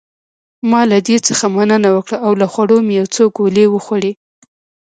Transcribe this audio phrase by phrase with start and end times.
[0.69, 4.11] ما له دې څخه مننه وکړ او له خوړو مې یو څو ګولې وخوړې.